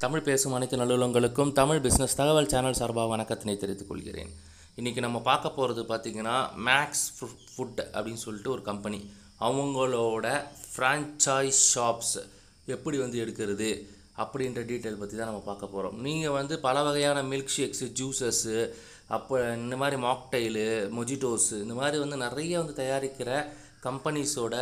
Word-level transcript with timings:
தமிழ் 0.00 0.20
பேசும் 0.20 0.52
அனைத்து 0.52 0.76
நல்லுள்ளங்களுக்கும் 0.76 1.52
தமிழ் 1.52 1.80
பிஸ்னஸ் 1.84 2.16
தகவல் 2.16 2.48
சேனல் 2.48 2.72
சார்பாக 2.72 3.08
வணக்கத்தினை 3.12 3.54
தெரிவித்துக் 3.56 3.88
கொள்கிறேன். 3.88 4.30
இன்றைக்கி 4.76 5.00
நம்ம 5.00 5.20
பார்க்க 5.20 5.50
போகிறது 5.50 5.82
பார்த்திங்கன்னா 5.82 6.34
மேக்ஸ் 6.66 7.02
ஃபுட் 7.46 7.80
அப்படின்னு 7.94 8.22
சொல்லிட்டு 8.24 8.50
ஒரு 8.50 8.62
கம்பெனி 8.62 9.00
அவங்களோட 9.40 10.26
ஃப்ரான்ச்சைஸ் 10.62 11.62
ஷாப்ஸ் 11.74 12.14
எப்படி 12.66 12.98
வந்து 12.98 13.22
எடுக்கிறது 13.24 13.70
அப்படின்ற 14.16 14.62
டீட்டெயில் 14.70 15.00
பற்றி 15.00 15.16
தான் 15.16 15.30
நம்ம 15.32 15.42
பார்க்க 15.50 15.66
போகிறோம் 15.66 15.96
நீங்கள் 16.02 16.30
வந்து 16.30 16.58
பல 16.58 16.82
வகையான 16.82 17.22
மில்க் 17.22 17.54
ஷேக்ஸு 17.56 17.88
ஜூஸஸ்ஸு 18.00 18.56
அப்போ 19.08 19.36
இந்த 19.54 19.76
மாதிரி 19.76 19.98
மாக்டைலு 20.02 20.66
மொஜிட்டோஸு 20.98 21.58
இந்த 21.66 21.74
மாதிரி 21.74 21.98
வந்து 21.98 22.16
நிறைய 22.16 22.54
வந்து 22.58 22.80
தயாரிக்கிற 22.82 23.30
கம்பெனிஸோட 23.82 24.54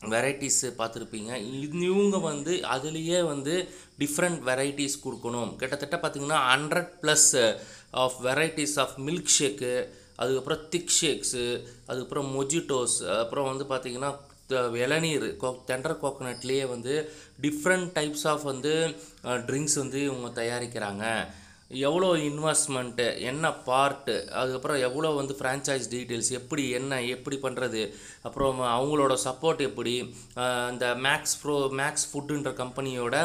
வெரைட்டிஸு 0.00 0.72
பார்த்துருப்பீங்க. 0.78 1.36
இவங்க 1.72 2.18
வந்து 2.18 2.56
அதுலேயே 2.56 3.24
வந்து 3.26 3.68
டிஃப்ரெண்ட் 3.98 4.40
வெரைட்டிஸ் 4.46 4.98
கொடுக்கணும். 5.04 5.56
கிட்டத்தட்ட 5.56 5.96
பார்த்தீங்கன்னா 5.96 6.40
hundred 6.54 6.90
plus 7.02 7.56
of 7.90 8.24
varieties 8.24 8.78
of 8.80 8.98
milk 8.98 9.26
shake 9.40 9.88
அதுக்கப்புறம் 10.16 10.68
திக் 10.68 10.90
ஷேக்ஸு 11.02 11.66
அதுக்கப்புறம் 11.86 12.40
மொஜிட்டோஸ் 12.40 13.18
அப்புறம் 13.18 13.56
வந்து 13.56 13.74
பார்த்திங்கன்னா 13.74 14.16
த- 14.46 14.70
இளநீர் 14.72 15.36
கோ 15.36 15.62
டெண்டர் 15.66 15.96
கோகோனட்லேயே 16.02 16.68
வந்து 16.68 17.12
டிஃப்ரெண்ட் 17.42 17.90
டைப்ஸ் 17.94 18.26
ஆஃப் 18.26 18.42
வந்து 18.42 18.96
uh, 19.24 19.26
ட்ரிங்க்ஸ் 19.26 19.74
வந்து 19.74 20.04
இவங்க 20.04 20.42
தயாரிக்கிறாங்க. 20.42 21.26
எவ்வளோ 21.70 22.08
இன்வெஸ்ட்மெண்ட்டு 22.28 23.06
என்ன 23.30 23.50
பார்ட்டு 23.68 24.14
அதுக்கப்புறம் 24.40 24.78
எவ்வளோ 24.88 25.10
வந்து 25.18 25.34
ஃப்ரான்ச்சைஸ் 25.38 25.86
டீட்டெயில்ஸ் 25.94 26.30
எப்படி 26.40 26.64
என்ன 26.78 27.00
எப்படி 27.14 27.36
பண்ணுறது 27.44 27.82
அப்புறம் 28.26 28.60
அவங்களோட 28.76 29.14
சப்போர்ட் 29.26 29.62
எப்படி? 29.68 29.94
அந்த 30.36 30.72
இந்த 30.72 30.86
மேக்ஸ் 31.06 31.36
ப்ரோ 31.42 31.56
மேக்ஸ் 31.80 32.06
ஃபுட்டுன்ற 32.10 32.52
கம்பெனியோட 32.62 33.16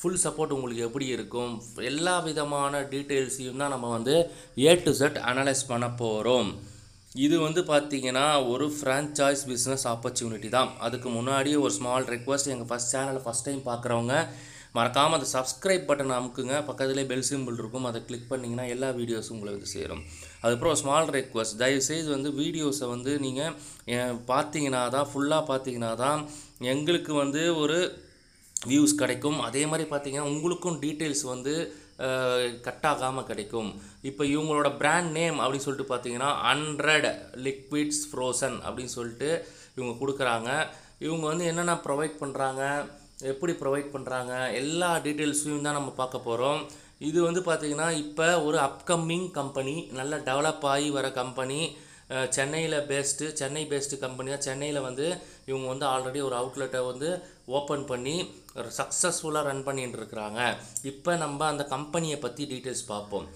ஃபுல் 0.00 0.20
சப்போர்ட் 0.24 0.54
உங்களுக்கு 0.56 0.86
எப்படி 0.88 1.06
இருக்கும்? 1.14 1.54
எல்லா 1.90 2.16
விதமான 2.26 2.80
டீட்டெயில்ஸையும் 2.92 3.62
தான் 3.62 3.74
நம்ம 3.74 3.90
வந்து 3.96 4.16
ஏ 4.66 4.74
டு 4.84 4.92
செட் 5.00 5.18
அனலைஸ் 5.30 5.64
பண்ண 5.70 5.86
போகிறோம் 6.02 6.50
இது 7.24 7.36
வந்து 7.44 7.60
பார்த்தீங்கன்னா 7.72 8.26
ஒரு 8.52 8.66
ஃப்ரான்ச்சைஸ் 8.76 9.42
பிஸ்னஸ் 9.50 9.84
ஆப்பர்ச்சுனிட்டி 9.94 10.48
தான். 10.56 10.70
அதுக்கு 10.86 11.08
முன்னாடி 11.16 11.52
ஒரு 11.64 11.72
ஸ்மால் 11.78 12.06
ரெக்வஸ்ட் 12.14 12.52
எங்கள் 12.54 12.70
ஃபஸ்ட் 12.70 12.92
சேனலை 12.94 13.22
ஃபஸ்ட் 13.24 13.46
டைம் 13.48 13.62
பார்க்குறவங்க 13.70 14.16
மறக்காமல் 14.78 15.18
அந்த 15.18 15.28
சப்ஸ்கிரைப் 15.36 15.86
பட்டன் 15.90 16.16
அமுக்குங்க. 16.18 16.56
பக்கத்துலேயே 16.70 17.08
பெல் 17.12 17.28
சிம்பிள் 17.30 17.60
இருக்கும். 17.62 17.86
அதை 17.90 18.00
கிளிக் 18.08 18.28
பண்ணிங்கன்னா 18.32 18.66
எல்லா 18.74 18.88
வீடியோஸும் 19.00 19.36
உங்களை 19.36 19.52
வந்து 19.56 19.70
சேரும். 19.76 20.02
அதுக்கப்புறம் 20.42 20.78
ஸ்மால் 20.82 21.08
ரெக்வஸ்ட் 21.16 21.58
தயவுசெய்து 21.62 22.08
வந்து 22.16 22.30
வீடியோஸை 22.42 22.88
வந்து 22.94 23.14
நீங்கள் 23.26 24.20
பார்த்தீங்கன்னா 24.32 24.82
தான் 24.96 25.08
ஃபுல்லாக 25.12 25.44
பார்த்தீங்கன்னா 25.52 25.92
தான் 26.04 26.20
எங்களுக்கு 26.74 27.14
வந்து 27.22 27.42
ஒரு 27.62 27.78
வியூஸ் 28.70 29.00
கிடைக்கும். 29.02 29.38
அதே 29.48 29.64
மாதிரி 29.70 29.84
பார்த்தீங்கன்னா 29.90 30.30
உங்களுக்கும் 30.34 30.78
டீட்டெயில்ஸ் 30.84 31.26
வந்து 31.34 31.54
கட் 32.66 32.86
ஆகாமல் 32.90 33.26
கிடைக்கும். 33.28 33.70
இப்போ 34.08 34.22
இவங்களோட 34.32 34.68
பிராண்ட் 34.80 35.10
நேம் 35.16 35.38
அப்படின்னு 35.42 35.66
சொல்லிட்டு 35.66 35.90
பார்த்தீங்கன்னா 35.92 36.28
ஹண்ட்ரட் 36.48 37.08
லிக்விட்ஸ் 37.46 38.02
ஃப்ரோசன் 38.10 38.56
அப்படின்னு 38.66 38.92
சொல்லிட்டு 38.98 39.30
இவங்க 39.76 39.94
கொடுக்குறாங்க. 40.02 40.50
இவங்க 41.06 41.24
வந்து 41.30 41.48
என்னென்ன 41.50 41.74
ப்ரொவைட் 41.86 42.14
பண்ணுறாங்க 42.22 42.62
எப்படி 43.32 43.52
ப்ரொவைட் 43.60 43.94
பண்ணுறாங்க 43.94 44.32
எல்லா 44.60 44.90
டீட்டெயில்ஸையும் 45.04 45.66
தான் 45.66 45.78
நம்ம 45.78 45.92
பார்க்க 46.00 46.26
போகிறோம் 46.28 46.60
இது 47.08 47.18
வந்து 47.26 47.40
பார்த்திங்கன்னா 47.48 47.88
இப்போ 48.04 48.28
ஒரு 48.46 48.58
அப்கமிங் 48.68 49.28
கம்பெனி 49.38 49.76
நல்ல 49.98 50.16
டெவலப் 50.28 50.66
ஆகி 50.72 50.88
வர 50.96 51.08
கம்பெனி 51.20 51.60
சென்னையில் 52.36 52.76
பேஸ்டு 52.90 53.26
சென்னை 53.40 53.62
பேஸ்டு 53.70 53.96
கம்பெனி 54.04 54.28
தான் 54.34 54.46
சென்னையில் 54.46 54.86
வந்து 54.86 55.06
இவங்க 55.50 55.66
வந்து 55.72 55.86
ஆல்ரெடி 55.90 56.20
ஒரு 56.28 56.36
அவுட்லெட்டை 56.40 56.80
வந்து 56.90 57.08
ஓப்பன் 57.58 57.84
பண்ணி 57.90 58.14
சக்ஸஸ்ஃபுல்லாக 58.78 59.48
ரன் 59.48 59.66
பண்ணிட்டு 59.66 59.98
இருக்கிறாங்க. 60.00 60.40
இப்போ 60.92 61.12
நம்ம 61.24 61.46
அந்த 61.52 61.64
கம்பெனியை 61.74 62.18
பற்றி 62.24 62.44
டீட்டெயில்ஸ் 62.52 62.88
பார்ப்போம். 62.94 63.26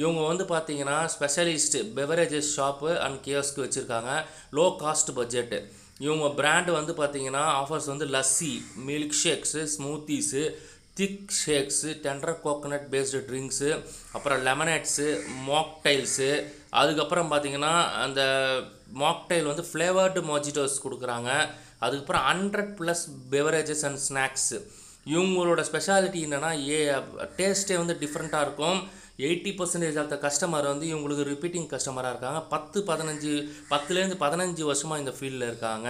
இவங்க 0.00 0.20
வந்து 0.30 0.44
பார்த்தீங்கன்னா 0.54 0.96
specialist 1.14 1.80
beverages 1.98 2.52
shop 2.56 2.90
and 3.04 3.18
kiosk 3.26 3.64
வச்சுருக்காங்க. 3.64 4.12
லோ 4.58 4.66
காஸ்ட் 4.82 5.12
பட்ஜெட்டு 5.18 5.60
இவங்க 6.04 6.26
பிராண்டு 6.40 6.70
வந்து 6.78 6.92
பார்த்தீங்கன்னா 7.00 7.44
ஆஃபர்ஸ் 7.62 7.88
வந்து 7.92 8.06
lassi 8.16 8.52
milk 8.88 9.16
shakes 9.22 9.62
smoothies 9.74 10.42
thick 10.98 11.30
shakes 11.42 11.90
tender 12.06 12.34
coconut 12.46 12.86
based 12.92 13.20
drinks 13.28 13.70
அப்புறம் 14.16 14.40
லெமனேட்ஸு 14.48 15.06
மாக்டைல்ஸு 15.48 16.30
அதுக்கப்புறம் 16.80 17.30
பார்த்தீங்கன்னா 17.32 17.74
அந்த 18.04 18.20
மாக்டைல் 19.02 19.50
வந்து 19.50 19.64
ஃப்ளேவர்டு 19.70 20.22
மொஜிட்டோஸ் 20.32 20.82
கொடுக்குறாங்க. 20.84 21.30
அதுக்கப்புறம் 21.84 22.26
hundred 22.30 22.72
plus 22.80 23.04
beverages 23.34 23.84
and 23.88 24.02
snacks 24.08 24.58
இவங்களோட 25.14 25.60
ஸ்பெஷாலிட்டி 25.68 26.20
என்னென்னா 26.26 26.50
ஏ 26.72 26.80
டேஸ்ட்டே 27.38 27.76
வந்து 27.82 27.94
டிஃப்ரெண்ட்டாக 28.02 28.44
இருக்கும். 28.46 28.80
Eighty 29.18 29.50
percentage 29.58 29.98
of 30.02 30.12
the 30.12 30.18
customer 30.26 30.70
வந்து 30.72 30.86
இவங்களுக்கு 30.92 31.24
ரிப்பீட்டிங் 31.32 31.68
கஸ்டமராக 31.72 32.12
இருக்காங்க. 32.14 32.40
பத்து 32.54 32.80
பதினஞ்சு 32.90 33.32
பத்துலேருந்து 33.72 34.18
பதினஞ்சு 34.24 34.64
வருஷமாக 34.70 35.02
இந்த 35.02 35.14
ஃபீல்டில் 35.18 35.48
இருக்காங்க. 35.50 35.88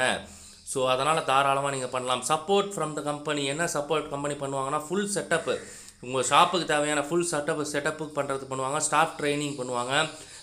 ஸோ 0.73 0.81
அதனால் 0.95 1.27
தாராளமாக 1.31 1.73
நீங்கள் 1.75 1.95
பண்ணலாம். 1.95 2.25
சப்போர்ட் 2.33 2.73
ஃப்ரம் 2.75 2.93
த 2.99 3.01
கம்பெனி 3.11 3.45
என்ன 3.53 3.65
சப்போர்ட் 3.77 4.13
கம்பெனி 4.13 4.37
பண்ணுவாங்கன்னா 4.43 4.83
ஃபுல் 4.89 5.09
செட்டப்பு 5.15 5.55
உங்கள் 6.07 6.27
ஷாப்புக்கு 6.29 6.67
தேவையான 6.71 7.01
ஃபுல் 7.09 7.29
செட்டப் 7.33 7.61
செட்டப்பு 7.73 8.05
பண்ணுறது 8.19 8.45
பண்ணுவாங்க. 8.51 8.79
ஸ்டாஃப் 8.87 9.17
ட்ரைனிங் 9.19 9.57
பண்ணுவாங்க. 9.59 9.93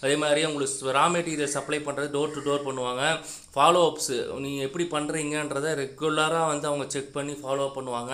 அதே 0.03 0.15
மாதிரி 0.21 0.41
உங்களுக்கு 0.49 0.93
ரா 0.97 1.05
மெட்டீரியல் 1.13 1.53
சப்ளை 1.55 1.79
பண்ணுறது 1.87 2.13
டோர் 2.13 2.35
டு 2.35 2.41
டோர் 2.45 2.67
பண்ணுவாங்க. 2.67 3.03
ஃபாலோ 3.53 3.81
அப்ஸு 3.89 4.17
நீங்கள் 4.43 4.65
எப்படி 4.67 4.85
பண்ணுறீங்கன்றதை 4.93 5.71
ரெகுலராக 5.81 6.45
வந்து 6.51 6.69
அவங்க 6.69 6.85
செக் 6.93 7.15
பண்ணி 7.17 7.33
ஃபாலோ 7.41 7.65
அப் 7.67 7.77
பண்ணுவாங்க. 7.79 8.13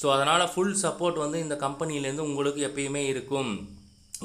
ஸோ 0.00 0.06
அதனால் 0.16 0.52
ஃபுல் 0.52 0.76
சப்போர்ட் 0.84 1.18
வந்து 1.24 1.40
இந்த 1.46 1.56
கம்பெனிலேருந்து 1.64 2.28
உங்களுக்கு 2.30 2.62
எப்பயுமே 2.68 3.02
இருக்கும். 3.14 3.52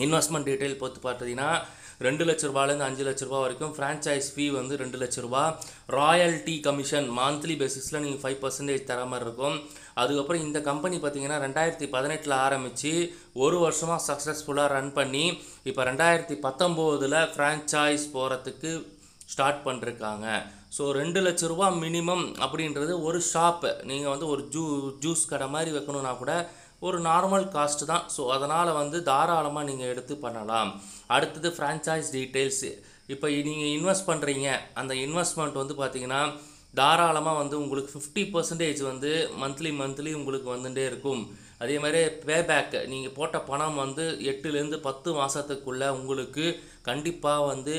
இன்வெஸ்ட்மெண்ட் 0.05 0.47
டீட்டெயில் 0.49 0.79
பொறுத்து 0.81 1.01
பார்த்தீங்கன்னா 1.05 1.51
ரெண்டு 2.05 2.23
லட்ச 2.27 2.43
ரூபாலேருந்து 2.49 2.85
அஞ்சு 2.87 3.03
லட்ச 3.05 3.23
ரூபா 3.27 3.39
வரைக்கும் 3.43 3.73
ஃப்ரான்ச்சைஸ் 3.75 4.27
ஃபீ 4.33 4.45
வந்து 4.57 4.73
ரெண்டு 4.81 4.97
லட்ச 5.01 5.17
ரூபா. 5.23 5.41
ராயல்ட்டி 5.95 6.55
கமிஷன் 6.67 7.07
மந்த்லி 7.17 7.55
பேசிஸில் 7.61 8.01
நீங்கள் 8.03 8.21
ஃபைவ் 8.21 8.37
பர்சன்டேஜ் 8.43 8.85
தர 8.91 8.99
மாதிரி 9.11 9.25
இருக்கும். 9.27 9.57
அதுக்கப்புறம் 10.01 10.43
இந்த 10.45 10.59
கம்பெனி 10.69 10.97
பார்த்தீங்கன்னா 11.03 11.39
ரெண்டாயிரத்தி 11.45 11.87
பதினெட்டில் 11.95 12.35
ஆரம்பித்து 12.45 12.93
ஒரு 13.43 13.57
வருஷமாக 13.65 14.05
சக்ஸஸ்ஃபுல்லாக 14.09 14.73
ரன் 14.75 14.93
பண்ணி 14.99 15.25
இப்போ 15.71 15.83
ரெண்டாயிரத்தி 15.89 16.37
பத்தொம்போதில் 16.45 17.19
ஃப்ரான்ச்சைஸ் 17.33 18.05
போகிறதுக்கு 18.15 18.71
ஸ்டார்ட் 19.33 19.61
பண்ணிருக்காங்க. 19.67 20.27
ஸோ 20.77 20.85
ரெண்டு 21.01 21.19
லட்ச 21.25 21.43
ரூபா 21.51 21.67
மினிமம் 21.83 22.25
அப்படின்றது 22.45 22.93
ஒரு 23.09 23.19
ஷாப்பு 23.33 23.69
நீங்கள் 23.91 24.11
வந்து 24.13 24.27
ஒரு 24.33 24.41
ஜூ 24.55 24.63
ஜூஸ் 25.03 25.29
கடை 25.31 25.47
மாதிரி 25.55 25.71
வைக்கணுன்னா 25.75 26.13
கூட 26.23 26.33
ஒரு 26.87 26.97
நார்மல் 27.09 27.45
காஸ்ட் 27.55 27.83
தான். 27.91 28.05
ஸோ 28.15 28.21
அதனால் 28.35 28.71
வந்து 28.81 28.97
தாராளமாக 29.09 29.67
நீங்கள் 29.69 29.91
எடுத்து 29.93 30.15
பண்ணலாம். 30.25 30.69
அடுத்தது 31.15 31.49
ஃப்ரான்ச்சைஸ் 31.57 32.13
டீட்டெயில்ஸு 32.15 32.71
இப்போ 33.13 33.27
நீங்கள் 33.49 33.73
இன்வெஸ்ட் 33.77 34.09
பண்ணுறீங்க 34.09 34.47
அந்த 34.79 34.93
இன்வெஸ்ட்மெண்ட் 35.05 35.61
வந்து 35.61 35.75
பார்த்தீங்கன்னா 35.81 36.21
தாராளமாக 36.79 37.39
வந்து 37.41 37.55
உங்களுக்கு 37.61 37.91
ஃபிஃப்டி 37.93 38.23
பர்சன்டேஜ் 38.33 38.81
வந்து 38.89 39.11
மந்த்லி 39.41 39.71
மந்த்லி 39.79 40.11
உங்களுக்கு 40.19 40.49
வந்துட்டே 40.55 40.83
இருக்கும். 40.89 41.21
அதே 41.63 41.77
மாதிரி 41.83 42.01
பேபேக் 42.27 42.75
நீங்கள் 42.91 43.15
போட்ட 43.15 43.37
பணம் 43.49 43.79
வந்து 43.83 44.03
எட்டுலேருந்து 44.31 44.77
பத்து 44.87 45.09
மாதத்துக்குள்ளே 45.19 45.87
உங்களுக்கு 45.99 46.45
கண்டிப்பாக 46.89 47.47
வந்து 47.51 47.75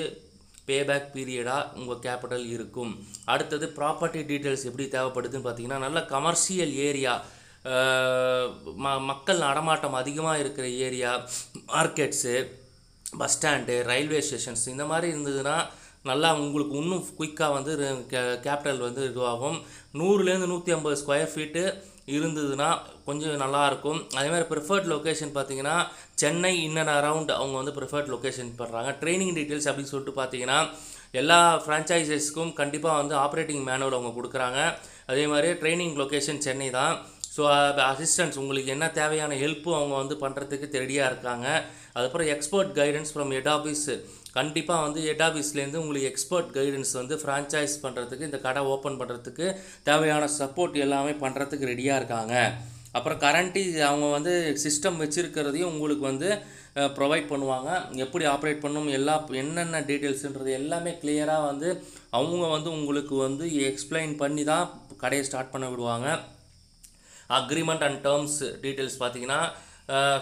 பேபேக் 0.68 1.06
பீரியடாக 1.14 1.68
உங்கள் 1.78 2.02
கேபிட்டல் 2.06 2.46
இருக்கும். 2.54 2.92
அடுத்தது 3.32 3.66
ப்ராப்பர்ட்டி 3.78 4.22
டீட்டெயில்ஸ் 4.30 4.66
எப்படி 4.70 4.86
தேவைப்படுதுன்னு 4.96 5.46
பார்த்தீங்கன்னா 5.46 5.84
நல்ல 5.86 6.00
கமர்ஷியல் 6.14 6.74
ஏரியா 6.88 7.14
ம 8.84 8.94
மக்கள் 9.10 9.44
நடமாட்டம் 9.46 9.98
அதிகமாக 10.00 10.42
இருக்கிற 10.42 10.66
area 10.86 11.10
markets 11.72 12.34
bus 13.20 13.34
stand 13.36 13.74
railway 13.90 14.20
stations 14.26 14.64
இந்த 14.74 14.84
மாதிரி 14.90 15.06
இருந்ததுன்னா 15.12 15.56
நல்லா 16.10 16.28
உங்களுக்கு 16.42 16.74
இன்னும் 16.82 17.06
குயிக்காக 17.18 17.56
வந்து 17.56 17.72
கேபிட்டல் 18.44 18.84
வந்து 18.86 19.02
இதுவாகும். 19.10 19.58
நூறுலேருந்து 20.00 20.50
நூற்றி 20.52 20.74
ஐம்பது 20.76 20.98
ஸ்கொயர் 21.02 21.32
ஃபீட்டு 21.32 21.64
இருந்ததுன்னா 22.16 22.68
கொஞ்சம் 23.08 23.42
நல்லாயிருக்கும். 23.44 24.00
அதே 24.18 24.28
மாதிரி 24.32 24.46
ப்ரிஃபர்ட் 24.52 24.88
லொக்கேஷன் 24.92 25.34
பார்த்தீங்கன்னா 25.36 25.76
சென்னை 26.22 26.54
இன் 26.66 26.80
அண்ட் 26.82 26.94
அரவுண்ட் 26.98 27.32
அவங்க 27.38 27.54
வந்து 27.60 27.76
ப்ரிஃபர்ட் 27.78 28.10
லொக்கேஷன் 28.14 28.50
பண்ணுறாங்க 28.60 28.92
ட்ரைனிங் 29.02 29.36
டீட்டெயில்ஸ் 29.38 29.68
அப்படின்னு 29.70 29.92
சொல்லிட்டு 29.92 30.18
பார்த்தீங்கன்னா 30.20 30.58
எல்லா 31.20 31.38
ஃப்ரான்ச்சைசஸ்க்கும் 31.62 32.52
கண்டிப்பாக 32.60 32.98
வந்து 33.02 33.14
ஆப்ரேட்டிங் 33.24 33.64
மேனுவல் 33.68 33.96
அவங்க 33.98 34.12
கொடுக்குறாங்க. 34.18 34.60
அதே 35.12 35.24
மாதிரி 35.32 35.48
ட்ரைனிங் 35.62 35.96
லொக்கேஷன் 36.02 36.44
சென்னை 36.46 36.68
தான். 36.80 36.94
ஸோ 37.34 37.42
அசிஸ்டன்ஸ் 37.90 38.36
uh, 38.36 38.40
உங்களுக்கு 38.42 38.70
என்ன 38.74 38.86
தேவையான 38.98 39.32
ஹெல்ப்பும் 39.42 39.76
அவங்க 39.78 39.94
வந்து 40.02 40.14
பண்ணுறதுக்கு 40.22 40.80
ரெடியாக 40.84 41.10
இருக்காங்க. 41.10 41.46
அதுக்கப்புறம் 41.92 42.30
expert 42.32 42.72
guidance 42.78 43.12
from 43.14 43.30
head 43.36 43.50
office 43.56 43.84
கண்டிப்பாக 44.38 44.84
வந்து 44.86 45.00
ஹெட் 45.08 45.22
ஆஃபீஸ்லேருந்து 45.26 45.80
உங்களுக்கு 45.82 46.08
எக்ஸ்பர்ட் 46.10 46.50
கைடன்ஸ் 46.56 46.92
வந்து 47.00 47.14
ஃப்ரான்ச்சைஸ் 47.20 47.74
பண்ணுறதுக்கு 47.84 48.28
இந்த 48.28 48.38
கடை 48.46 48.62
ஓப்பன் 48.72 48.98
பண்ணுறதுக்கு 49.00 49.46
தேவையான 49.88 50.24
சப்போர்ட் 50.38 50.76
எல்லாமே 50.86 51.12
பண்ணுறதுக்கு 51.22 51.70
ரெடியாக 51.72 52.00
இருக்காங்க. 52.00 52.34
அப்புறம் 52.98 53.20
கரண்ட்டு 53.24 53.62
அவங்க 53.90 54.06
வந்து 54.16 54.32
சிஸ்டம் 54.64 55.00
வச்சுருக்கிறதையும் 55.02 55.72
உங்களுக்கு 55.74 56.04
வந்து 56.10 56.28
uh, 56.80 56.88
ப்ரொவைட் 56.98 57.30
பண்ணுவாங்க. 57.32 57.70
எப்படி 58.06 58.26
ஆப்ரேட் 58.34 58.62
பண்ணணும் 58.64 58.96
எல்லா 58.98 59.16
என்னென்ன 59.44 59.84
டீட்டெயில்ஸுன்றது 59.90 60.52
எல்லாமே 60.60 60.94
கிளியராக 61.04 61.48
வந்து 61.50 61.70
அவங்க 62.18 62.44
வந்து 62.56 62.70
உங்களுக்கு 62.78 63.16
வந்து 63.26 63.46
எக்ஸ்பிளைன் 63.70 64.14
பண்ணி 64.24 64.44
தான் 64.52 64.66
கடையை 65.04 65.24
ஸ்டார்ட் 65.30 65.54
பண்ண 65.54 65.68
விடுவாங்க. 65.72 66.10
அக்ரிமெண்ட் 67.38 67.84
அண்ட் 67.86 68.00
டேர்ம்ஸ் 68.06 68.38
டீட்டெயில்ஸ் 68.64 69.00
பார்த்தீங்கன்னா 69.02 69.40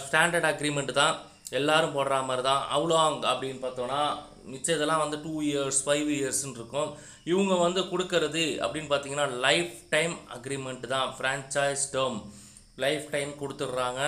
ஸ்டாண்டர்ட் 0.06 0.49
அக்ரிமெண்ட் 0.52 0.93
தான். 1.02 1.14
எல்லாரும் 1.58 1.94
போடுற 1.96 2.16
மாதிரி 2.28 2.43
தான். 2.50 2.62
அவ்வளோ 2.76 2.96
அப்படின்னு 3.32 3.60
பார்த்தோன்னா 3.66 4.00
மிச்சம் 4.52 4.76
இதெல்லாம் 4.76 5.02
வந்து 5.05 5.19
டூ 5.25 5.32
இயர்ஸ் 5.49 5.81
ஃபைவ் 5.87 6.08
இயர்ஸ்ன்னு 6.16 6.58
இருக்கும். 6.58 6.90
இவங்க 7.32 7.55
வந்து 7.64 7.81
கொடுக்கறது 7.93 8.44
அப்படின்னு 8.64 8.90
பார்த்தீங்கன்னா 8.93 9.26
லைஃப் 9.46 9.75
டைம் 9.94 10.14
அக்ரிமெண்ட் 10.37 10.84
தான். 10.94 11.08
ஃப்ரான்ச்சைஸ் 11.16 11.84
டேர்ம் 11.94 12.19
லைஃப் 12.84 13.06
டைம் 13.14 13.32
கொடுத்துட்றாங்க. 13.40 14.02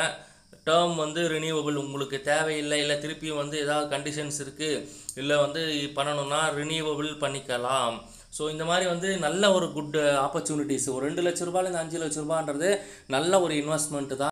டேர்ம் 0.69 0.95
வந்து 1.03 1.21
ரினியூவபிள் 1.35 1.77
உங்களுக்கு 1.83 2.19
தேவையில்லை 2.31 2.79
இல்லை 2.85 2.97
திருப்பியும் 3.05 3.41
வந்து 3.43 3.57
ஏதாவது 3.65 3.87
கண்டிஷன்ஸ் 3.95 4.39
இருக்குது 4.45 4.83
இல்லை 5.21 5.37
வந்து 5.45 5.63
பண்ணணும்னா 5.99 6.41
ரினியூவபிள் 6.61 7.11
பண்ணிக்கலாம். 7.25 7.97
ஸோ 8.39 8.43
இந்த 8.51 8.65
மாதிரி 8.65 8.85
வந்து 8.91 9.09
நல்ல 9.19 9.53
ஒரு 9.53 9.67
குட் 9.73 9.97
ஆப்பர்ச்சுனிட்டிஸ் 10.27 10.87
ஒரு 10.95 11.03
ரெண்டு 11.07 11.23
லட்ச 11.27 11.47
ரூபாயிலேருந்து 11.49 11.81
அஞ்சு 11.83 11.99
லட்ச 12.03 12.19
ரூபான்றது 12.25 12.69
நல்ல 13.15 13.41
ஒரு 13.41 13.55
இன்வெஸ்ட்மெண்ட்டு 13.55 14.17
தான். 14.17 14.29